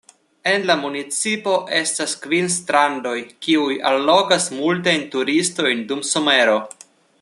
En 0.51 0.63
la 0.69 0.75
municipo 0.85 1.53
estas 1.79 2.15
kvin 2.23 2.49
strandoj, 2.55 3.13
kiuj 3.47 3.79
allogas 3.93 4.51
multajn 4.61 5.07
turistojn 5.17 5.89
dum 5.93 6.07
somero. 6.15 6.63